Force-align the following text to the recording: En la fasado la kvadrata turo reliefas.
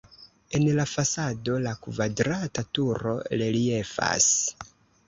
En 0.59 0.63
la 0.79 0.85
fasado 0.91 1.59
la 1.67 1.75
kvadrata 1.83 2.67
turo 2.79 3.17
reliefas. 3.45 4.35